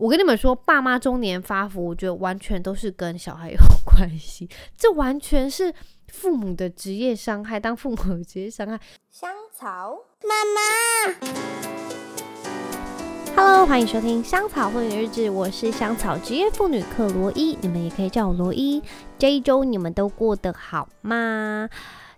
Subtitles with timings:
[0.00, 5.74] 我跟你们说，爸妈中年发福，我觉得完全都是跟小孩有关系，这完全是
[6.08, 7.60] 父母的职业伤害。
[7.60, 10.60] 当父母的职业伤害，香草妈妈
[13.36, 18.82] ，Hello，欢迎收听香草妇女日志，我是香草职业妇女克罗伊，你们也可以叫我罗伊。
[19.18, 21.68] 这一周你们都过得好吗？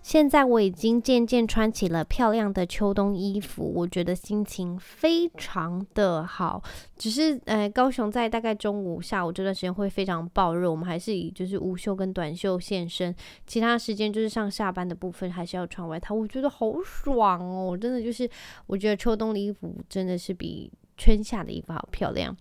[0.03, 6.61] 现在我已经渐渐穿起了漂亮的秋冬衣服，我觉得心情非常的好。
[6.96, 13.15] 只是，呃，高雄在大概中午、下午这段时间会非常爆热，我们还是以就是无袖跟短袖现身，
[13.47, 16.12] 其他时间就是上下班的部分还是要穿外套。
[16.12, 18.28] 我觉得好爽哦，真的就是，
[18.66, 22.37] 我觉得秋冬的衣服真的是比春夏的衣服好漂亮。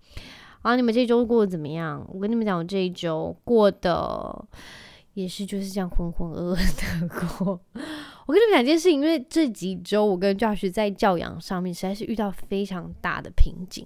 [0.63, 2.03] 好，你们这周过得怎么样？
[2.11, 4.47] 我跟你们讲，我这一周过得。
[5.13, 7.59] 也是就是这样浑浑噩噩的过。
[8.27, 13.85] 我跟你们讲一件事情，因为这几周我跟 Josh 在教养上面实在是遇到非常大的瓶颈。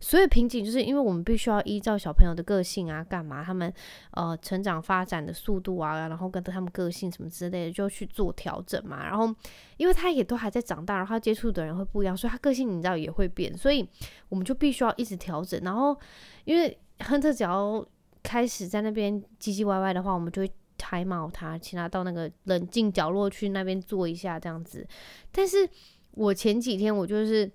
[0.00, 3.72] 所以瓶颈就是因为我们必须要依照小朋友的个性啊，干嘛他们
[4.12, 9.04] 呃成长发展的速度啊，然后跟着他们个性什么之类的，就去做调整嘛。
[9.04, 9.34] 然后
[9.76, 13.86] 因为他也都还在长大，然后接触的人会不一样，所以他个性你知道也会变，所以
[14.30, 15.60] 我们就必须要一直调整。
[15.62, 15.94] 然后
[16.44, 17.84] 因为亨特只要
[18.22, 20.50] 开始在那边唧唧歪歪的话，我们就会。
[20.82, 24.84] 拆帽他，请他到那个冷静角落去那边坐一下，这样子。
[25.30, 25.68] 但是
[26.10, 27.48] 我前几天我就是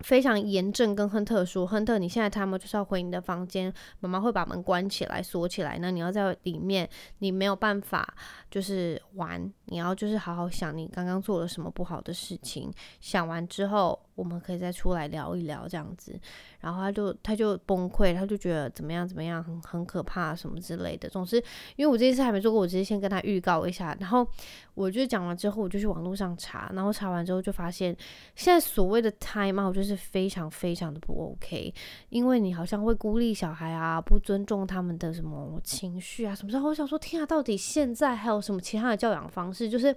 [0.00, 6.86] 非常严正跟亨特说：“亨特，你现在他们就是要回你的房间，妈妈会把门关起来锁起来，那你要在里面，
[7.20, 8.14] 你没有办法
[8.50, 16.18] 就是玩，你要就是好好想你刚刚做了什么不好的事情，想完之后。”我们可以再出来聊一聊这样子，
[16.60, 21.08] 然后他就他就崩溃，他就觉得怎么样怎么样很很可怕什么之类的。
[21.08, 21.36] 总之，
[21.76, 23.94] 因为我这一次还没做过，我直接先跟他预告一下。
[24.00, 24.26] 然后
[24.74, 27.94] 我就讲完之后，我就去网络上查，然后查完之后就发现，
[28.34, 31.72] 现在所谓的 time out 就是非常非常的不 OK，
[32.08, 36.70] 因为你好像会孤立小孩啊，不尊重他们的什么情绪啊什么时候。
[36.70, 39.68] 我想说，天啊，到底现在还有什么其他的教养方式？
[39.68, 39.94] 就是。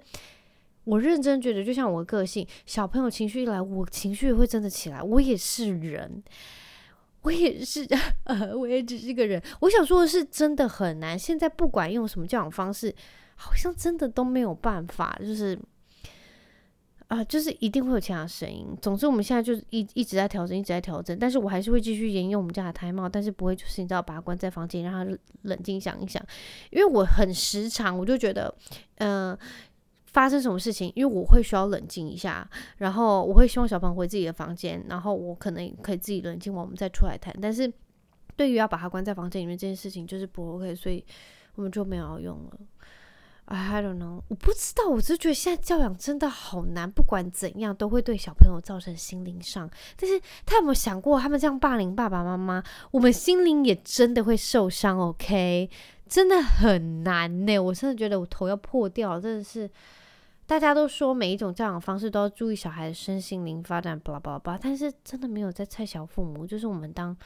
[0.84, 5.02] 我认真觉得，就像我的个性，小朋友情绪一来，我情绪也会真的起来。
[5.02, 6.22] 我也是人，
[7.22, 7.86] 我也是，
[8.24, 9.40] 呃，我也只是个人。
[9.60, 11.18] 我想说的是，真的很难。
[11.18, 12.94] 现在不管用什么教养方式，
[13.36, 15.16] 好像真的都没有办法。
[15.20, 15.58] 就是
[17.08, 18.68] 啊、就是一定会有其他声音。
[18.80, 21.18] 总之，我们现在就是一一直在调整，一直在调整。
[21.18, 26.24] 但是我还是会继续沿用我们家的胎帽，但是不会就是你知道，把它关在房间，让他冷静想一想。
[26.70, 28.54] 因为我很时常，我就觉得，
[28.98, 29.36] 嗯、
[30.12, 30.92] 发生什么事情？
[30.96, 32.48] 因为我会需要冷静一下，
[32.78, 37.32] 然后我会希望小朋友回自己的房间，然后我可能可以自己冷静完，我们再出来谈。
[37.40, 37.72] 但是
[38.36, 41.04] 对于要把他关在房间里面这件事情，就是不 OK，所以
[41.54, 42.58] 我们就没有用了。
[43.46, 49.68] I don't know，我不知道，我就觉得现在教养真的好难，不管怎样都会对小朋友造成心灵上。
[49.96, 55.68] 但是他有没有想过，他们这样霸凌爸爸妈妈，我们心灵也真的会受伤？OK，
[56.08, 59.70] 真的很难呢，我真的觉得我头要破掉了，真的是。
[60.50, 67.16] 大家都说每一种教养方式都要注意小孩的身心灵发展，巴拉巴拉巴拉，但是真的没有在菜小父母，就是我们当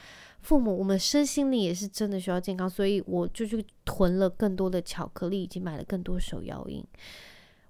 [0.41, 6.85] 父母，我们身心灵也是真的需要健康，所以我就去囤了更多的巧克力，以及买了更多手摇饮。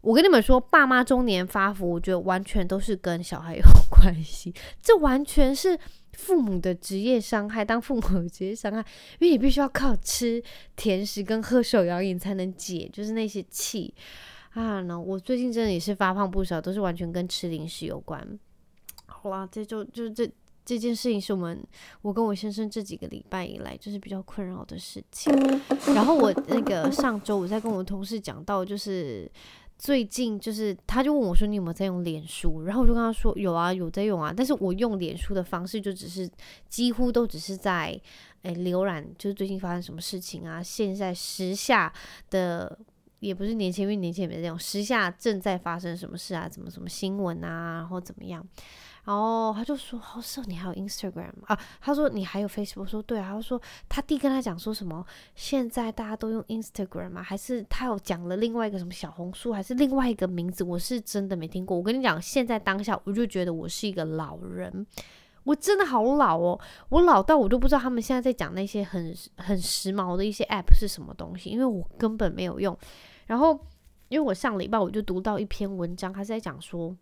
[0.01, 5.79] 我跟你们说，爸妈中年发福，我觉得完全都是跟小孩有 关系，这完全是
[6.17, 7.63] 父母的职业伤害。
[7.63, 8.79] 当父母的职业伤害，
[9.19, 10.43] 因为你必须要靠吃
[10.75, 13.93] 甜食跟喝手摇饮才能解，就是那些气。
[14.55, 18.25] 啊，那我最近真的也是发胖不少，都是完全跟吃零食有关。
[19.05, 20.25] 好啦，这就就这
[20.63, 21.61] 这件事情是我们
[22.01, 25.33] 我跟我先生这几个礼拜以来就是比较困扰的事情。
[25.93, 29.29] 然后我那个上周我在跟我同事讲到，就是
[29.77, 32.63] 最近就是他就问我说，你有没有在用脸书？
[32.63, 34.33] 然后我就跟他说有啊，有在用啊。
[34.35, 36.29] 但是我用脸书的方式就只是
[36.69, 37.99] 几乎都只是在
[38.43, 41.91] 诶浏览，就是最近发生什么事情啊，现在时下
[42.29, 42.79] 的。
[43.19, 48.45] 也不是年轻，因为年轻也没这种时下正在发生什么事啊，怎么什么新闻啊，然后怎么样？
[49.05, 55.05] 然后他就说：“好、哦，是你还有 Instagram 啊？”他说：“你还有 Facebook？” 说：“对啊。”他说：“他弟跟他讲说什么？
[55.35, 57.21] 现在大家都用 Instagram 吗？
[57.21, 60.63] 还是他有讲了另外一个什么小红书，还是另外一个名字？
[60.63, 61.77] 我是真的没听过。
[61.77, 64.85] 我跟你讲，现在当下我就觉得我是一个老人。”
[65.45, 72.75] 我真的好老哦，我老到我都不知道他们现在在讲那些很很时髦的一些 app 是什么东西，因为我根本没有用。
[73.25, 73.59] 然后，
[74.09, 76.95] 因为我上礼拜我就读到一篇文章，他是在讲说，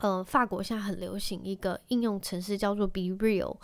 [0.00, 3.56] 呃，法国现在很流行一个应用程式叫做 Be Real，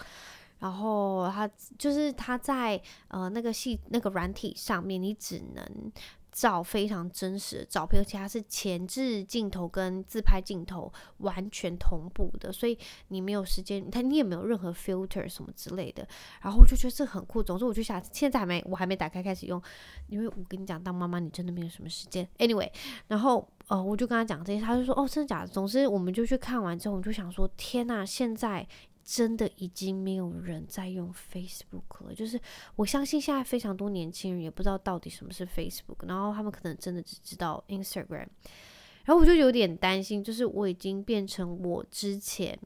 [0.59, 1.49] 然后它
[1.79, 5.93] 就是它在呃那个系那个软体上面，你只能。
[6.41, 12.79] 照非常真实的照片，而且它是前置镜头跟自拍镜头完全同步的，所以
[13.09, 16.09] 你没有时间，它你也没有任何 filter 什么之类的。
[16.41, 17.43] 然后我就觉得这很酷。
[17.43, 19.61] 总之，我就想现在还没，我还没打开开始用，
[20.09, 22.27] 因为我跟你讲，当妈妈你真的没有什么时间。
[22.39, 22.71] Anyway，
[23.09, 25.47] 然后呃，我就跟他讲这些，他就说哦，真的假的？
[25.47, 28.67] 总之，我们就去看完之后，我就想说，天呐，现在。
[29.03, 32.41] 真的已经没有人在用 Facebook 了，就是
[32.77, 38.29] 我相信现在非常多年轻人也不知道到底什么是 Facebook，然后他们可能真的只知道 Instagram，
[39.05, 42.57] 然后我就有点担心，就是我已经变成我之前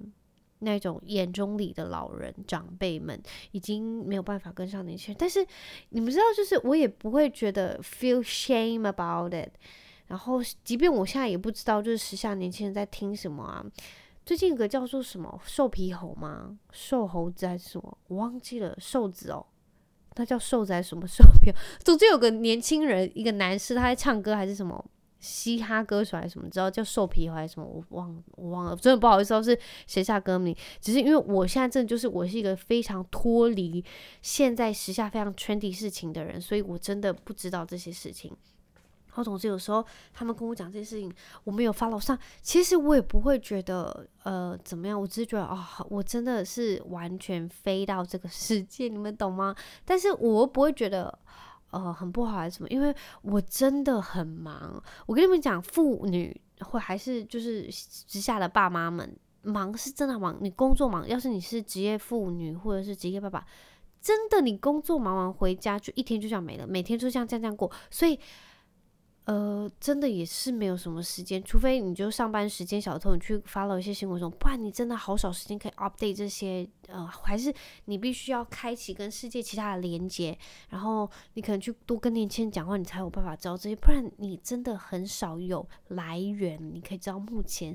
[0.59, 3.19] 那种眼中里的老人长辈们，
[3.53, 5.47] 已经没有办法跟上年轻人，但是
[5.91, 9.53] 你们知道，就是我也不会觉得 feel shame about it，
[10.09, 13.65] 然后即便我现在也不知道，就是时下年轻人在听什么啊。
[14.25, 16.59] 最近有个叫做什么瘦皮猴吗？
[16.73, 17.99] 瘦猴子还是什么？
[18.09, 19.45] 我忘记了，瘦子哦，
[20.15, 21.53] 他叫瘦子还是什么 瘦皮？
[21.81, 24.83] 总之有个年轻人，一个男士，他在唱歌还是什么
[25.19, 26.49] 嘻哈歌手还是什么？
[26.49, 27.67] 知道叫瘦皮猴还是什么？
[27.67, 30.57] 我忘，我忘了，真的不好意思，是写下歌名。
[30.81, 33.85] 只是因为我现在真的就是我是一个非常脱离
[34.23, 38.35] 现在时下非常 trendy 事情的人，所以我真的不知道这些事情。
[39.15, 41.09] 然后总之有时候他们跟我讲这些事情，
[41.45, 49.55] 我没有 follow 上，其实我也不会觉得呃怎么样，我只是觉得哦，我真的是完全飞到这个世界，你们懂吗？
[49.85, 51.17] 但是我不会觉得
[51.71, 54.83] 呃很不好还是什么，因为我真的很忙。
[55.07, 63.47] 我跟你们讲，妇女或还是就是之下的爸妈们忙是真的忙，你工作忙，要是你是职业妇女或者是职业爸爸，
[64.01, 68.19] 真的你工作忙完回家就一天就这样没了，每天就这样这样这样过，所以。
[69.27, 76.69] 呃，真的也是没有什么时间，除非你就上班时间小偷，你去 follow 一些新闻什么，不然你真的好少时间可以 update 这些。
[76.89, 77.51] 呃，还是
[77.87, 80.39] 你必须要开启跟世界其他的连接，
[80.69, 87.75] 然后你可能去多跟年轻人讲话，你才有办法知道这些，不然你真的很少有来源，你可以知道目前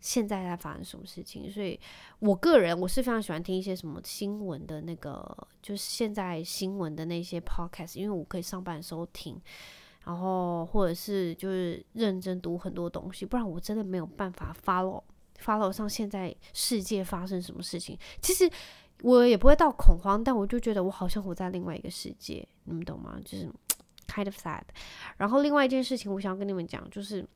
[0.00, 1.48] 现在在发生什么事情。
[1.48, 1.78] 所以
[2.18, 9.40] 我个人我是非常喜欢听一些什么新闻的那个，就是现在新闻的那些 podcast，因为我可以上班的时候听。
[10.04, 15.02] 然后，或者是就是认真读很多东西，不然我真的没有办法 follow
[15.38, 17.98] follow 上现在世界发生什么事情。
[18.20, 18.50] 其实
[19.02, 23.18] 我也不会到恐慌，但我就觉得我好像活在另外一个世界，你们懂吗？
[23.24, 23.46] 就是
[24.08, 24.62] kind of sad。
[25.18, 27.26] 然后另外一件事情，我想要跟你们讲，就是，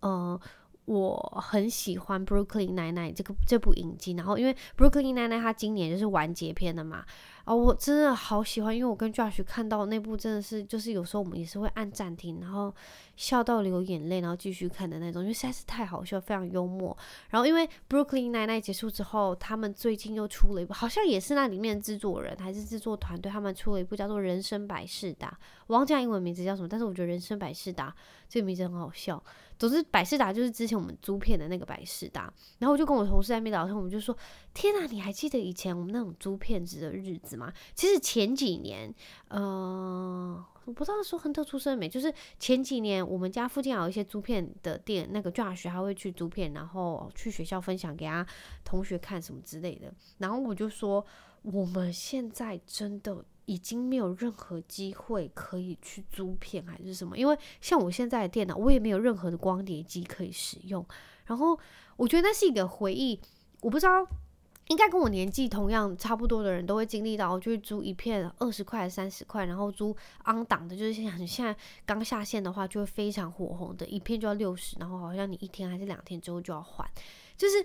[0.00, 0.38] 呃，
[0.84, 4.12] 我很喜欢 Brooklyn 奶奶这个这部影集。
[4.12, 7.04] 然后因为 Brooklyn 奶奶》她今年就是完结篇的嘛。
[7.48, 12.74] 哦，我真的好喜欢，因为我跟 Josh 看到那部真的是，就是有时候我们也是会按暂停，然后
[13.16, 16.94] 笑到流眼泪，然后继续看的那种，因为实在是太好笑，非常幽默。
[17.30, 25.28] 然后因为 Brooklyn Nine-Nine 结束之后，他们最近又出了一部，好像也是那里面制作人还是制作团队，他们出了一部叫做《人生百事达》，
[25.68, 27.88] 我忘记英文名字叫什么，但是我觉得《人生百事达》
[28.28, 29.24] 这个名字很好笑。
[29.58, 32.32] 总之，百事达就是之前我们租片的那个百事达。
[32.58, 34.16] 然后我就跟我同事在那边聊天，我们就说
[34.54, 38.92] ：“天哪，你还记得以前我们那种租片子的日子吗？”其实前几年，
[39.28, 48.26] 呃，我不知道说亨特出生没，就是前几年我们家附近有一些租片的店，那个 Josh 还会去租片，然后去学校分享给他
[48.64, 49.94] 同学看什么之类的。
[50.18, 51.06] 然后我就说，
[51.42, 53.24] 我们现在真的。
[53.48, 60.84] 已经没有任何机会可以去租片还是什么，因为像我现在的电脑，我也没有任何的光碟机可以使用。
[61.24, 61.58] 然后
[61.96, 63.18] 我觉得那是一个回忆，
[63.62, 64.06] 我不知道，
[64.68, 71.56] 应该跟我年纪同样差不多的人都会经历到，就是租一片二十块、三十块，然后租昂档的，就是像 现在
[71.86, 76.90] 刚下线的话，就会非常火红的一片就要六十，然后好像你一天还是两天之后就要还，
[77.36, 77.64] 就是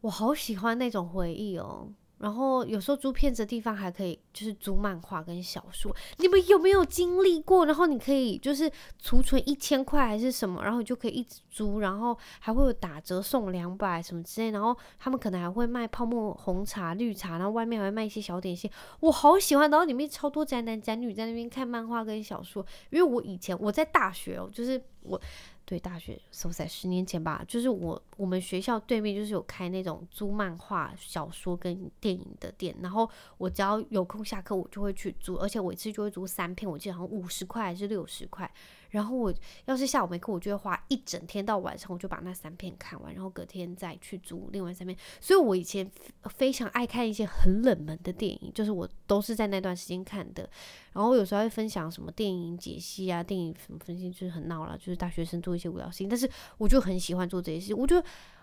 [0.00, 1.88] 我好喜欢那种回忆哦。
[2.22, 5.92] 然后有时候租片子的地方还可以，就是租漫画跟小说。
[6.18, 7.66] 你们有没有经历过？
[7.66, 14.52] 然后你可以就是储存一千块还是什么，然后就可以一直租，然后还会有打折送两百什么之类。
[14.52, 18.70] 然后他们可能还会卖泡沫红茶、绿茶，然后外面还会卖一些小点心。
[19.00, 19.68] 我好喜欢。
[19.68, 22.64] 然后里面超多宅男宅女在那边看漫画跟小说。
[22.90, 25.20] 因为我以前我在大学哦，就是我。
[25.64, 38.52] 对，大学是在十年前吧，就是我我们学校对面就是有开那种租漫画、小说跟电影的店，然后我只要有空下课，我就会去租，而且我一次就会租三片，我记得好像五十块还是六十块。
[38.92, 39.34] 然后我
[39.64, 44.96] 要是下午没课，我就会花一整天到晚上，我就把那三片看完，然后隔天再去租另外三片。
[45.20, 45.90] 所以我以前
[46.36, 50.48] 非常爱看一些很冷门的电影，就是我都是在那段时间看的。
[50.92, 56.08] 然后有时候会分享什么电影解析啊，电影什么分析，就是很闹了，就是大学生做一些无聊事情。
[56.08, 57.76] 但是我就很喜欢做这些事情。
[57.76, 58.00] 我就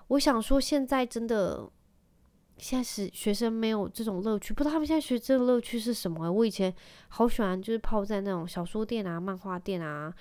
[0.07, 1.69] 我想说，现在真的。
[2.59, 6.31] 现在是学生没有这种乐趣，不知道他们现在学这个乐趣是什么？
[6.31, 6.73] 我以前
[7.07, 10.13] 好喜欢，就是泡在那种小说店啊、漫画店啊，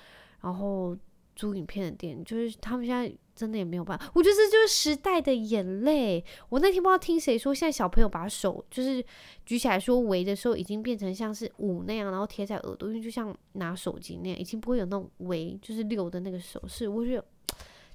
[0.42, 0.96] 然后
[1.34, 4.10] 租影片的店，就是他们现在真的也没有办法。
[4.14, 6.24] 我觉得这就是时代的眼泪。
[6.48, 9.04] 我那天不知道听谁说，现在小朋友把手就是
[9.44, 16.88] 举起来说围的时候，已经变成像是捂那样，然后贴在耳朵，因为就像拿手机那样，已经不会有那种围，就是六的那个手势。
[16.88, 17.24] 我觉得。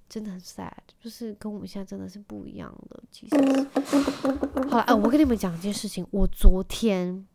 [0.10, 3.04] 真的很 sad，就是跟我们现在真的是不一样的。
[3.10, 3.36] 其实，
[4.70, 7.26] 好了，呃，我跟你们讲一件事情，我昨天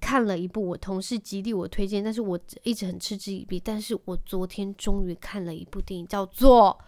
[0.00, 3.58] 看了一部我同事极力我推荐，但是我一直很嗤之以鼻。
[3.58, 6.78] 但是我昨天终于看了一部电影，叫做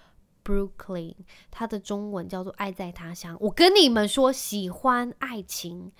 [0.48, 1.14] 《Brooklyn》，
[1.50, 3.34] 它的中文叫做《爱在他乡》。
[3.40, 5.90] 我跟你们说，喜欢爱情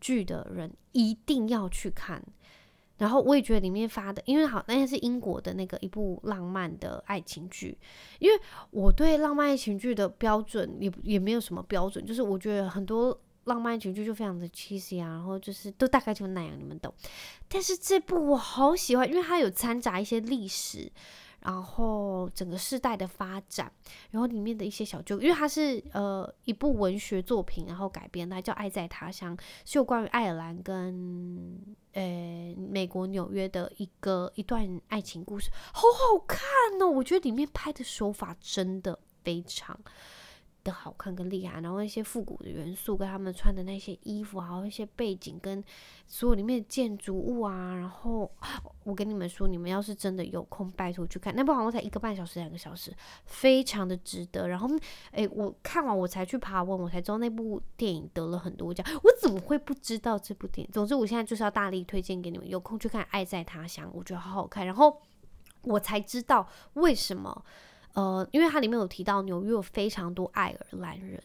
[0.00, 2.24] 剧的人一定要去看。
[3.02, 7.76] 然后我也觉得里面发的，因为好，那是英国的那个一部浪漫的爱情剧。
[8.20, 8.40] 因为
[8.70, 16.94] 我对浪漫爱情剧的标准也也没有什么标准，就是我觉得很多浪漫爱情剧就非常的 cheesy 啊，然后就是都大概就那样，你们懂。
[17.48, 20.88] 但是这部我好喜欢，因为它有掺杂一些历史。
[21.44, 23.70] 然后整个世代的发展，
[24.10, 31.60] 然后里面的一些小旧，因为它是呃一部文学作品，然后改编，它叫《爱在他乡》，是有关于爱尔兰跟
[31.92, 36.40] 呃美国纽约的一个一段爱情故事，好好看
[36.80, 36.88] 哦！
[36.88, 39.78] 我觉得里面拍的手法真的非常
[40.64, 45.62] 的好看跟厉害，然后一些复古的元素跟他们穿的那些衣服，还有一些背景跟
[46.06, 48.30] 所有里面的建筑物啊，然后
[48.84, 54.48] 我跟你们说，你们要是真的有空，拜托去看那部，好像才一个半小时两个小时，非常的值得。
[54.48, 54.68] 然后
[55.10, 60.72] 诶，我看完我才去爬文，我才知道那部电影得了很多奖，我怎么会不知道这部电影？
[60.72, 64.64] 总之，我现在就是要大力推荐给你们，有空去看《爱在他乡》，我觉得好好看。
[64.64, 65.00] 然后
[65.62, 67.44] 我才知道为什么。
[67.94, 71.22] 呃，因为它里面有提到纽约有非常多爱尔兰人，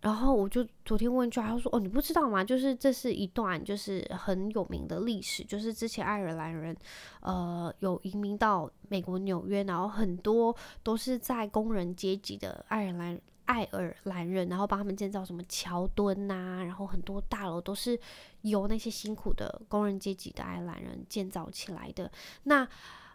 [0.00, 2.44] 然后我就昨天问 j 他说：“哦，你不知道吗？
[2.44, 6.76] 就是这是一段就是很有名的历史，就是之前爱尔兰人
[7.20, 10.54] 呃有移民到美国纽约，然后很多
[10.84, 17.98] 都是在工人阶级的爱尔兰爱尔兰人，然后帮他们建造什么桥墩呐、然后很多大楼都是
[18.42, 22.08] 由那些辛苦的工人阶级的爱尔兰人建造起来的。
[22.44, 22.68] 那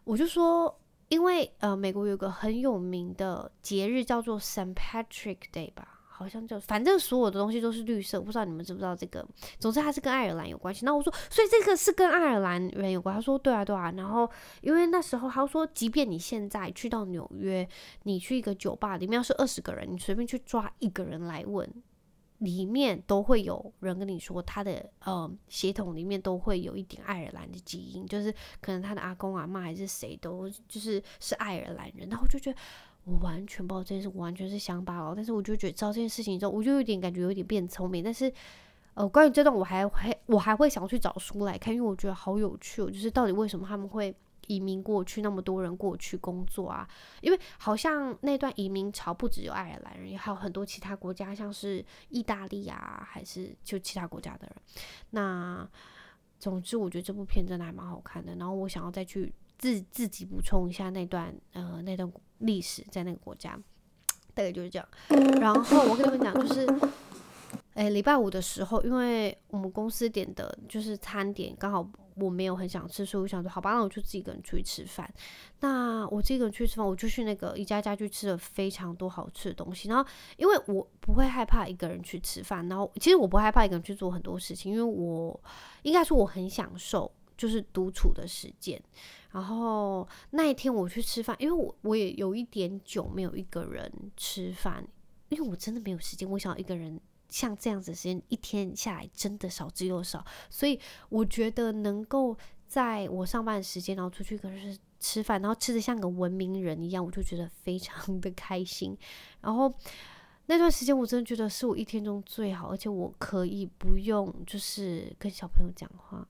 [0.04, 0.78] 我就说。”
[1.10, 9.28] 因为呃，美国有个很有名的节日叫做 Saint Patrick Day 吧，好像就反正所有的东西都是绿色，我不知道你们知不知道这个？
[9.58, 10.86] 总之它是跟爱尔兰有关系。
[10.86, 13.16] 那我说，所以这个是跟爱尔兰人有关？
[13.16, 13.92] 他说对啊对啊。
[13.98, 14.30] 然后
[14.62, 17.68] 因为那时候他说，即便你现在去到纽约，
[18.04, 21.68] 你去一个酒吧，里面要是二十个人，你随便去抓一个人来问。
[22.40, 32.10] 里面都会有人跟你说，他的呃血统里面都会有一点爱尔兰的基因，就是可能他的阿公阿嬷还是谁都就是是爱尔兰人。
[32.10, 32.58] 然后我就觉得
[33.04, 35.14] 我完全不知道这件事，完全是乡巴佬。
[35.14, 38.04] 但是我就觉得知道这件事情之后，我就有点感觉有点变聪明。
[38.04, 38.32] 但是
[38.94, 44.16] 呃，关于这段我还会我还会想去找书来看，因为我觉得好有趣，就是到底为什么他们会。
[44.50, 46.90] 移民过去那么多人过去工作啊，
[47.22, 54.56] 因为好像那段移民潮不只有爱尔兰人，也还有很多其他国家，像是意大利啊，还是就其他国家的人。
[55.12, 55.70] 那
[56.40, 58.36] 总之，我觉得这部片真的还蛮好看的。
[58.38, 63.52] 然后我想要再去自自己补充一下那段呃那段历史在那个国家，
[64.34, 64.88] 大概就是这样。
[65.40, 66.68] 然后我跟你们讲，就是
[67.76, 71.88] 诶礼拜五的时候，因为我们公司点的就是餐点刚好。
[72.20, 75.12] 我没有很想吃，所以我想说，好吧，那我就自己一个人出去吃饭。
[75.60, 79.88] 那我自己一个人去吃饭，我就去那个一家家去吃了非常多好吃的东西。
[79.90, 85.40] 然后，因为我不会害怕一个人去吃饭，然后其实我不害怕一个人去做很多事情，因为我
[85.84, 88.82] 应该说我很享受就是独处的时间。
[89.32, 94.86] 然后那一天我去吃饭，因为我我也有一点久没有一个人吃饭，
[95.30, 97.00] 因为我真的没有时间，我想要一个人。
[97.30, 102.36] 像这样子时间一天下来真的少之又少，所以我觉得能够
[102.68, 108.98] 在我上班时间，然后出去可是吃饭，然后吃得像个文明人一样，我就觉得非常的开心。
[109.42, 109.74] 然后
[110.48, 116.28] 那段时间我真的觉得是我一天中最好，而且我可以不用就是跟小朋友讲话，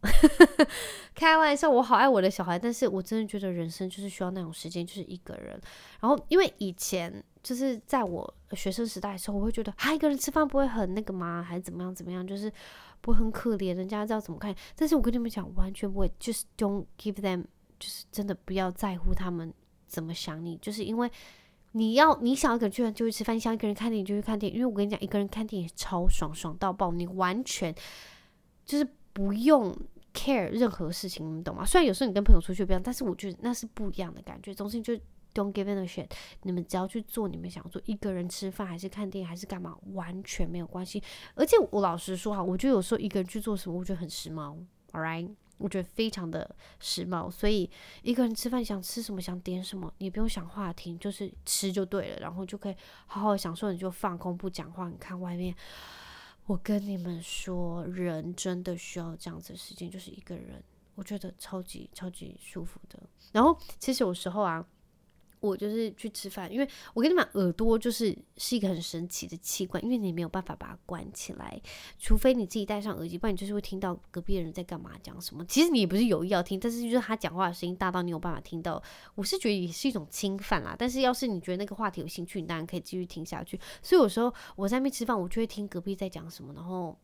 [1.16, 5.60] 开玩笑，我好爱我的小孩，但是我真的觉得人生就是需要那种时间，就是一个人。
[6.02, 7.24] 然后因为以前。
[7.42, 11.42] 就是在我学生时代的时候，我会觉得，还一个人吃饭不会很那个吗？
[11.42, 12.26] 还是怎么样怎么样？
[12.26, 12.52] 就是
[13.00, 14.54] 不会很可怜，人家知道怎么看。
[14.76, 17.44] 但是我跟你们讲，完全不会，就是 don't give them，
[17.80, 19.54] 就是真的不要在乎他们
[19.88, 21.10] 怎么想你，就是因为
[21.72, 24.58] 你要你想一个人去就去吃饭，你想一个人看电影就去看电影。
[24.58, 27.74] 因为我跟你讲，一个人看电影超爽，爽到爆，你完全
[28.66, 29.74] 就是不用
[30.14, 31.66] care 任何事情，你懂吗？
[31.66, 34.54] 虽然有时候你跟朋友出去不一样，但是我觉得那是不一样的感觉。
[34.54, 35.00] 总之就。
[35.40, 36.10] Don't give it a shit，
[36.44, 41.02] 你们只要去做你们想做，一个人吃饭还是看电影还是干嘛，完全没有关系。
[41.36, 44.58] 而且我老实说哈，我觉得有时候一个人去做什么，我觉得很时髦
[44.92, 45.30] ，all right。
[45.58, 47.70] 我觉得非常的时髦，所以
[48.02, 52.76] 一个人吃饭想吃什么想点什么，你不用想话题，就是吃就对了，然后就可以
[53.08, 55.54] 好好享受，你就放空不讲话，你看外面。
[56.46, 60.64] 我跟你们说，人真的需要这样子的时间，就是一个人，
[60.96, 62.98] 我觉得超级超级舒服的。
[63.34, 64.66] 然后其实有时候啊。
[65.40, 71.62] 我就是去吃饭，因为我跟你讲，耳朵就是是一个很神奇的器官，因为你没有办法把它关起来，
[71.98, 75.46] 除非你自己戴上耳机，不然你就是会听到隔壁的人在干嘛，讲什么。
[75.46, 78.82] 其实你也不是有意要听，但是就是他讲话的声音大到你有办法听到。
[79.16, 80.76] 我是觉得也是一种侵犯啦。
[80.78, 83.60] 但是要是你觉得那个话题有兴趣，你当然可以继续听下去。
[83.82, 86.98] 所以有时候我在那边吃饭，我就会听隔壁在讲什么，然后。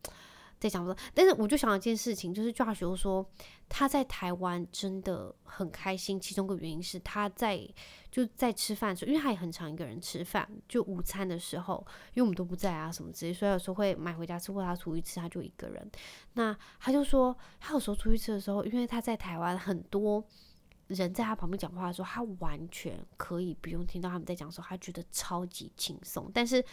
[0.59, 3.29] 在讲说，但是我就想到一件事情，就是 Josh 说
[3.67, 7.67] 他在台湾真的很开心，其中一个原因是他在
[8.09, 15.91] 就在吃饭的时候，因为他也很常一个人吃饭，就午餐的时候，因为我们都不在啊什么之类，所以有时候会买回家吃，或他出去吃，他就一个人。
[16.33, 20.23] 那他就说，他有时候出去吃的时候，因为他在台湾，很多
[20.87, 26.31] 人在他旁边讲话的时候，他完全可以不用听到他们在讲的时候，他觉得超级轻松。
[26.33, 26.63] 但是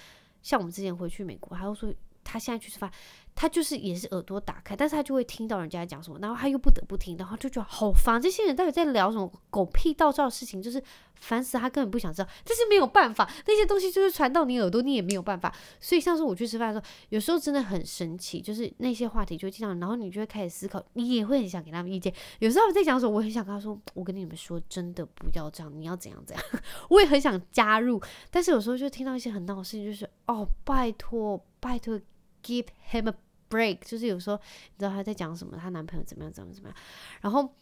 [0.40, 1.92] 像我们之前回去美国，他就说。
[2.24, 2.88] 他现在去吃饭，
[3.34, 8.20] 他就是也是耳朵打开，但是他就会听到人家讲什么，然后他又不得不听，然后就觉得好烦。
[8.20, 10.82] 这些人到底在聊什么狗屁倒灶的事情，就是
[11.14, 12.28] 烦死他，根本不想知道。
[12.44, 15.52] 但是没有办法，那些东西就是传到你耳朵，你也没有办法。
[15.80, 22.12] 所以像是我去吃饭的时候，有时候真的很神奇，就是那些话题就会听到，然后你就会开始思考，你也会很想给他们意见。
[22.38, 26.44] 有时候我在讲的时候，我很想跟他说：“我跟你们说，真的不要这样，你要怎样怎样。
[26.90, 31.98] ”我也很想加入，但是有时候就听到一些很闹的事情，就是哦，拜托，拜托。
[32.42, 33.14] Give him a
[33.49, 36.76] break，就是有时候你知道她在讲什么，她男朋友怎么样，怎么怎么样，
[37.20, 37.54] 然后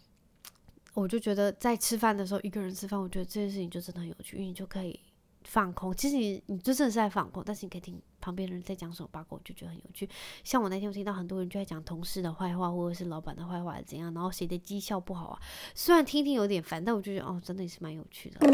[0.95, 4.99] 我就觉得在吃饭的时候一个人吃饭，我觉得这件事情就真的很有趣，因为你就可以。
[5.45, 10.09] 放空，其实你你就真的是在放空，但是你可以听旁边的人在讲什么八卦，我就觉得很有趣。
[10.45, 15.39] 像我那天我听到很多人就在讲同事的坏话，或者是老板的坏话怎样，然后谁的绩效不好啊。
[15.75, 18.47] 虽然听听有点烦，但我就觉得哦，真的也是蛮有趣的。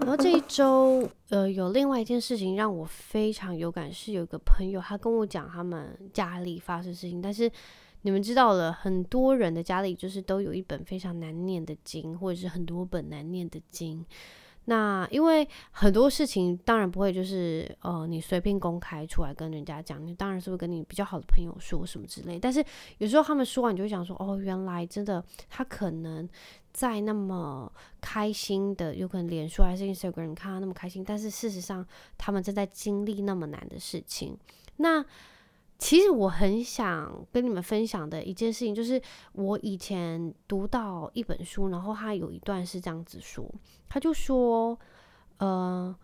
[0.00, 7.50] 然后这一周，呃，有另外一件事情让我非常有感，是有一个朋友他跟我讲他们家里发生事情，但是
[8.02, 14.04] 你们知道了，很多人的家里就是都有一本非常难念的经，或者是很多本难念的经。
[14.66, 22.38] 那因为很多事情当然不会就是呃你随便公开出来跟人家讲，你当然是会跟你比较好的朋友说什么之类。
[22.38, 22.64] 但是
[22.98, 26.28] 有时候他们说完，你就会想说哦，原来真的他可能
[26.72, 31.84] 在那么开心的，有可能脸书还是 Instagram 看他那么开心，但是事实上
[32.16, 34.38] 他们正在经历那么难的事情。
[34.76, 35.04] 那
[35.80, 39.00] 其实我很想跟你们分享的一件事情，就是
[39.32, 43.50] 我以前读到一本书，然后他有一段是这样子说，
[43.88, 44.78] 他就说，
[45.38, 45.96] 呃，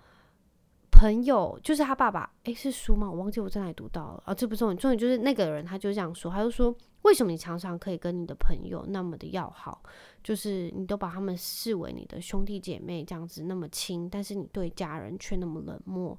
[0.90, 3.06] 朋友就是他爸爸，诶，是书吗？
[3.08, 9.82] 我忘记我在哪里读到了啊，这不重点，重点就是那个人他就这样说，他就说，为什么你常常可以跟你的朋友那么的要好，
[10.24, 16.18] 就是你都把他们视为你的兄弟姐妹这样子那么亲，但是你对家人却那么冷漠，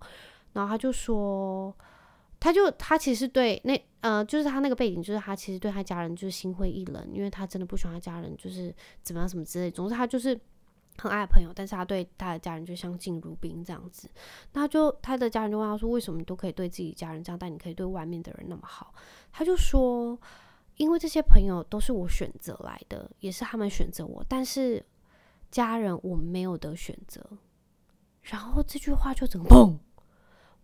[0.54, 1.76] 然后他就说。
[2.40, 9.72] 他就他其实对那呃，就是他那个背景，就是他其实对他家人就是心灰意冷，因为他真的不喜欢他家人，就是怎么样什么之类。
[9.72, 10.40] 总之他就是
[10.98, 14.10] 很爱朋友，但是他对他的家人就相敬如宾这样子。
[14.54, 18.94] 那就他的家人就问他说：“为什么你都可以对自己家人这样，但你可以对外面的人那么好？”
[19.34, 20.18] 他就说
[20.78, 24.86] ：“因为这些朋友都是我选择来的，也是他们选择我，但是
[25.50, 27.24] 家人我没有得选择。”
[28.22, 29.78] 然后这句话就整个砰。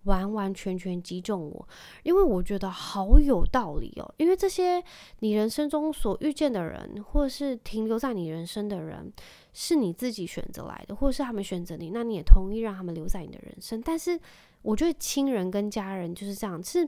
[0.03, 1.67] 完完全全击中我，
[2.03, 4.13] 因为我觉得好有道理哦。
[4.17, 4.83] 因为这些
[5.19, 9.11] 你人生中所遇见的人，或者是停留在你人生的人，
[9.53, 13.81] 是你自己选择来的，或者是他们选择你，那你也同意让他们留在你的人生。
[13.81, 14.19] 但是，
[14.61, 16.87] 我觉得亲人跟家人就是这样，是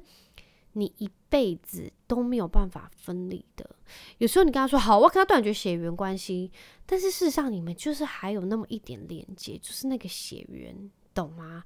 [0.74, 3.70] 你一辈子都没有办法分离的。
[4.18, 6.52] 有时候你跟他说好，我跟他断绝血缘关系，
[6.86, 11.64] 但是事实上你们就是还有那么一点连接，就是那个血缘，懂吗？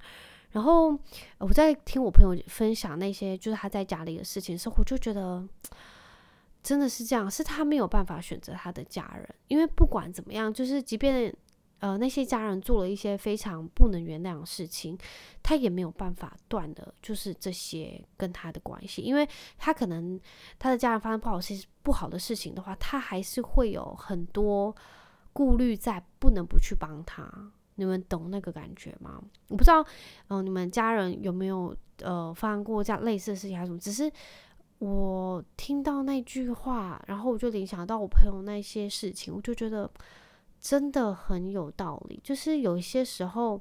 [0.52, 0.98] 然后
[1.38, 5.46] 我在听我朋友分享那些就是他在家里的事情时候，我就觉得
[6.62, 11.34] 真的是这样，是他没有办法选择他的家人，因为不管怎么样，就是即便
[11.78, 14.98] 呃那些家人做了一些非常不能原谅的事情，
[15.42, 20.20] 他也没有办法断的，就是这些跟他的关系，因为他可能
[20.58, 24.74] 他的家人发生不好事不好的事情的话，他还是会有很多
[25.32, 27.52] 顾虑在，不能不去帮他。
[27.80, 29.18] 你们懂那个感觉吗？
[29.48, 29.82] 我不知道，
[30.28, 33.78] 嗯、你们家人有没有呃发生过这样类似的事情还是什么？
[33.78, 34.12] 只是
[34.80, 39.90] 我听到那句话，然后我就联想到我朋友那些事情，我就觉得
[40.60, 42.20] 真的很有道理。
[42.22, 43.58] 就是有一些时候，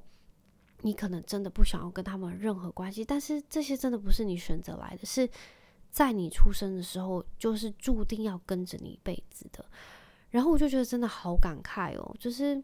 [0.82, 5.30] 你可能真的不想要跟他们任何关系，但是这些真的不是你选择来的，是
[5.90, 9.64] 在你出生的时候就是注定要跟着你一辈子的。
[10.32, 12.62] 然后我就觉得真的好感慨哦，就是。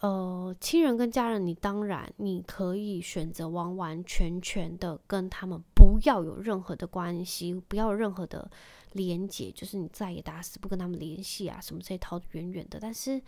[0.00, 8.48] 呃，亲人跟家人，你当然你可以选择完完全全的跟他们不要有任何的关系，不要有任何的
[8.92, 12.78] 连接，就是你再也打死不跟他们联系啊，什么这些逃得远远的。
[12.78, 13.20] 但是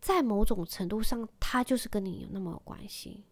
[0.00, 3.24] 在某种程度上，他就是跟你有那么有关系，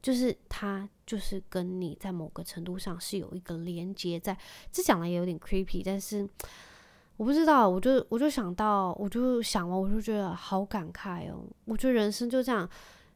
[0.00, 4.34] 就是他就是跟你在某个程度上是有一个连接在。
[4.72, 6.26] 这讲来也有点 creepy，但是。
[7.16, 11.44] 我不知道，我就我就想到，我就想了，我就觉得好感慨哦。
[11.64, 12.68] 我觉得人生就这样，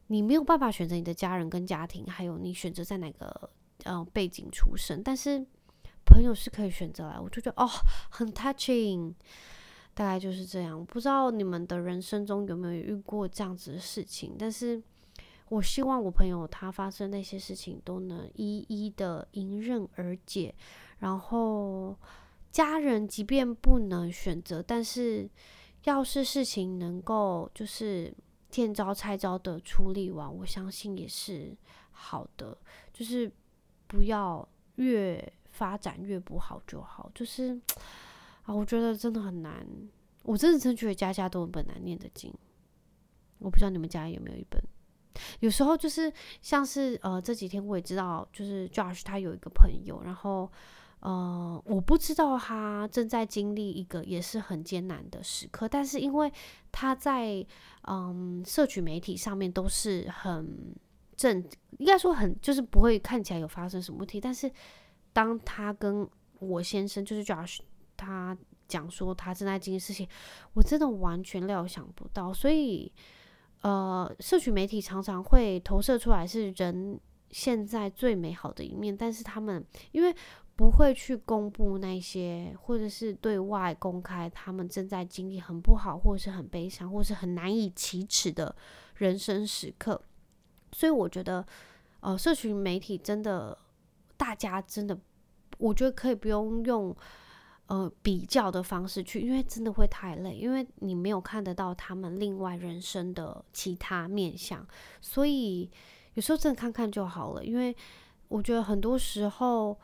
[0.07, 3.49] 你没有办法选择你的家人跟家庭，还有你选择在哪个
[3.83, 5.45] 呃背景出生，但是
[6.05, 7.19] 朋友是可以选择来。
[7.19, 7.67] 我就觉得哦，
[8.09, 9.13] 很 touching，
[9.93, 10.85] 大概就是这样。
[10.85, 14.81] 不知道你们的人生中有没有遇过这样子的事情，但是
[15.49, 20.55] 我希望我朋友他发生那些事情都能一一的迎刃而解，
[20.99, 21.97] 然后。
[22.51, 25.29] 家人即便不能选择，但是
[25.83, 28.11] 要是事情能够就是
[28.49, 31.55] 见招拆招的处理完，我相信也是
[31.91, 32.57] 好的。
[32.91, 33.31] 就是
[33.85, 37.11] 不要越发展越不好就好。
[37.13, 37.55] 就是
[38.43, 39.65] 啊，我觉得真的很难。
[40.23, 42.33] 我真的真觉得家家都有本难念的经。
[43.37, 44.59] 我不知道你们家有没有一本。
[45.39, 50.51] 有时候就是像是呃这几天我也知道，就是 Josh 他有一个朋友，然后。
[51.01, 56.31] 呃，我不知道他正在经历一个也是很艰难的时刻，但是因为
[56.73, 57.45] 他在
[57.83, 60.75] 嗯社群媒体上面都是很
[61.15, 61.41] 正，
[61.77, 64.51] 应该说很就是不会看起来有发生什么问题，但是
[65.13, 66.05] 当他跟
[66.39, 67.59] 我先生就是 Josh
[67.95, 70.05] 他讲说他正在经历事情，
[70.51, 72.91] 我真的完全料想不到，所以
[73.61, 80.13] 呃社群媒体常常会投射出来是人现在最美好的一面，但是他们因为。
[80.59, 88.53] 不会去公布那些，或者是对外公开他们正在经历很不好，或者是很悲伤，或是很难以启齿的
[88.95, 90.01] 人生时刻。
[90.73, 91.47] 所以我觉得，
[92.01, 93.57] 呃，社群媒体真的，
[94.17, 94.99] 大家真的，
[95.59, 96.93] 我觉得可以不用用
[97.67, 104.67] 呃比较的方式去，因为真的会太累，因为你没有看得到他们另外人生的其他面相。
[104.99, 105.71] 所以
[106.15, 107.73] 有时候真的看看就好了，因为
[108.27, 109.79] 我觉得很多时候。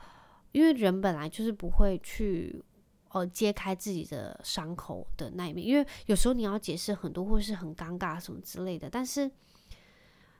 [0.55, 2.63] 因为人本来就是不会去
[3.09, 8.89] 呃揭开自己的伤口的那一面，因为有时候你要解释很多，或是很尴尬什么之类的。
[8.89, 9.29] 但是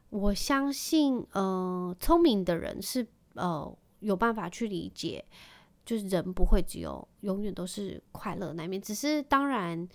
[0.08, 5.25] 我相信，呃，聪明的人是呃有办法去理解，
[5.86, 9.86] 就是人不会只有永远都是快乐那一面，只是当然。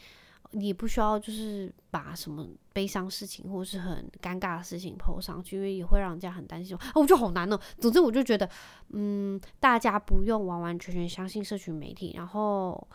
[0.53, 6.77] 你不需要就是把什么悲伤事情或是很尴尬的事情抛上去，因为也会让人家很担心。
[6.77, 7.59] 啊，我觉得好难哦。
[7.79, 8.49] 总之，我就觉得，
[8.89, 12.89] 嗯，大家不用完完全全相信社群媒体，然后，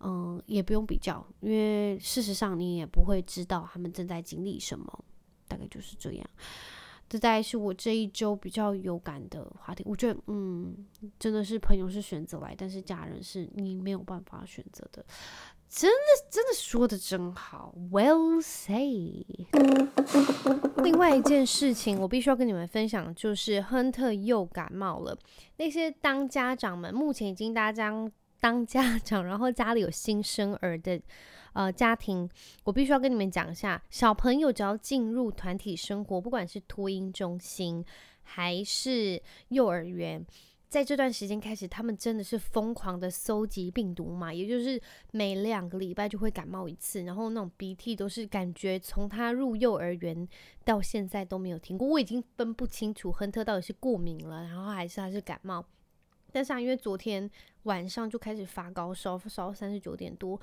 [0.00, 5.04] 嗯，也不用比较，因为事实上你也不会知道他们正在经历什么。
[5.48, 6.26] 大概就是这样。
[7.10, 9.82] 这大概是我这一周比较有感的话题。
[9.86, 10.74] 我觉得，嗯，
[11.18, 15.04] 真的是朋友是选择来，但是家人是你没有办法选择的。
[15.74, 19.24] 真的，真的说的真好，Well say。
[20.82, 25.16] 另外一件事情，我必须要跟你们分享，就是亨特又感冒了。
[25.56, 27.90] 那些当家长们，目前已经大家
[28.38, 31.00] 当家长，然后家里有新生儿的
[31.54, 32.28] 呃家庭，
[32.64, 37.82] 我必须要跟你们讲一下，小朋友只要进入团体生活，不管是托婴中心
[38.22, 40.26] 还是幼儿园。
[40.72, 44.80] 在这段时间开始，他们真的是疯狂的搜集病毒嘛，也就是
[45.10, 50.26] 每两个礼拜就会感冒一次，然后那种鼻涕都是感觉从他入幼儿园
[50.64, 51.86] 到现在都没有停过。
[51.86, 55.62] 我已经分不清楚亨特到底是过敏了，然后还是还是感冒。
[56.32, 57.30] 但是啊，因为昨天
[57.64, 60.40] 晚上就开始发高烧，烧到三十九点多，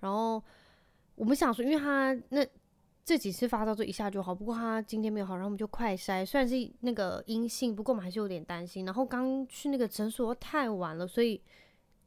[0.00, 0.42] 然后
[1.16, 2.42] 我们想说，因为他那。
[3.06, 8.84] 这几次发烧就一下就好，不过他今天没有好，然后我们就快筛，虽然是那个阴性，不过我们还是有点担心。
[8.84, 11.40] 然后刚去那个诊所太晚了，所以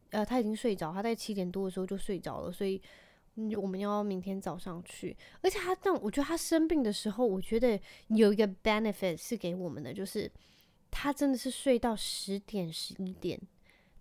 [0.09, 2.81] 呃他已经睡着，他在七点多的时候就睡着了，所以
[3.55, 5.15] 我们要明天早上去。
[5.39, 10.29] 而且他但我觉得他生病的时候，我觉得有一个 benefit 是给我们的，就是
[10.91, 13.39] 他真的是睡到十点十一点，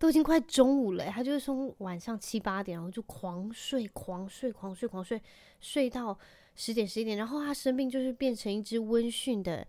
[0.01, 5.23] 都已经快中午了，他就是从晚上七八点然后就狂睡狂睡狂睡狂睡，
[5.61, 6.19] 睡到。
[6.59, 9.65] 十点十一点，然后他生病就是变成一只温驯的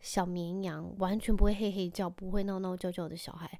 [0.00, 3.58] 小绵羊，完全不会嘿嘿叫，不会闹闹叫叫的小孩。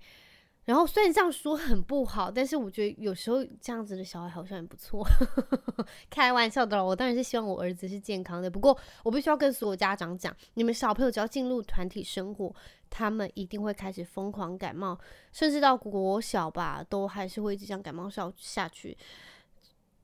[0.67, 5.05] 然后虽然这样说很不好，但是我觉得有时候这样子的小孩好像也不错。
[6.09, 8.49] 开玩笑的了，我当然是希望我儿子是健康的。
[8.49, 12.55] 不过我必须要跟所有家长讲，你们小朋友只要进入团体生活，
[12.89, 14.97] 他们一定会开始疯狂感冒，
[15.33, 18.97] 甚至到国小吧，都还是会一直这样感冒下下去。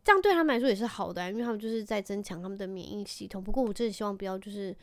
[0.08, 3.44] 这样对他们来说也是好的，因为他们就是在增强他们的免疫系统。
[3.44, 4.74] 不过我真的希望不要就是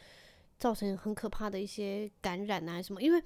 [0.60, 3.20] 造成很可怕的一些感染啊什么，因为。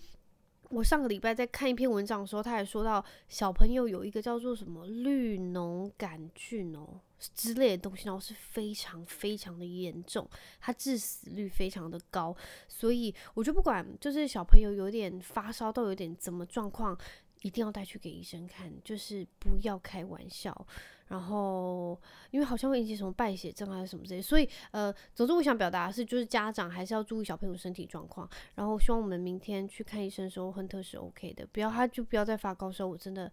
[0.72, 7.02] 我上个礼拜在看一篇文章的时候，他还说到小朋友有一个叫做什么绿脓杆菌哦
[7.34, 16.96] 之类的东西，然后是非常非常的严重，它致死率非常的高，所以我就不管就是小朋友有点发烧到有点怎么状况，
[17.42, 20.68] 一定要带去给医生看，就是不要开玩笑。
[21.10, 22.00] 然后，
[22.32, 28.30] 因为好像会引起什么败血症还是什么之类，所以呃，总之我想表达的是，就是家长还是要注意小朋友身体状况。
[28.56, 32.86] 然后希望我们明天去看医生的时候，亨特是 OK 的，不要他就不要再发高烧。
[32.88, 33.32] 我真的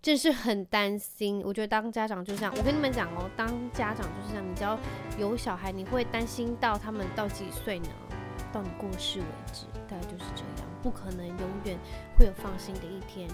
[0.00, 1.42] 真是很担心。
[1.44, 4.78] 我觉得当家长就这样，我跟你们讲哦，当家长就是这样，你只要
[5.18, 7.88] 有小孩，你会担心到他们到几岁呢？
[8.52, 10.70] 到你过世为止，大概就是这样。
[10.82, 11.78] 不可能永远
[12.18, 13.28] 会有放心的一天，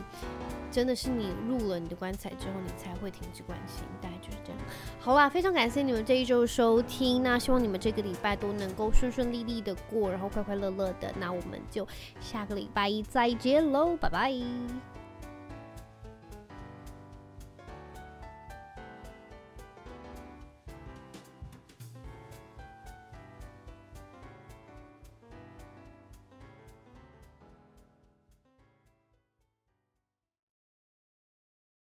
[0.69, 4.59] 真的是你入了你的棺材之后，你才会停止关心，大概就是这样。
[4.99, 11.13] 好啦，非常感谢你们这一周收听，那希望你们这个礼拜都能够顺顺利利的过，然后快快乐乐的。
[11.21, 11.87] 那我们就
[12.21, 14.96] 下个礼拜一再见喽，拜拜。